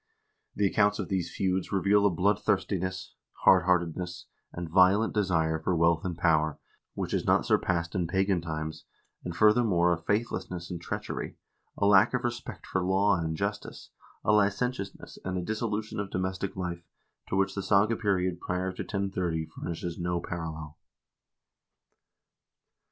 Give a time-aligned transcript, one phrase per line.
[0.55, 3.13] The accounts of these feuds reveal a bloodthirstiness,
[3.45, 6.57] hardheartedness, and violent desire for wealth and power
[6.95, 8.85] which is not surpassed in pagan times,
[9.23, 11.37] and furthermore a faithlessness and treachery,
[11.77, 13.91] a lack of respect for law and justice,
[14.25, 16.81] a licentiousness, and a dissolution of domestic life,
[17.29, 20.79] to which the saga period prior to 1030 furnishes no parallel."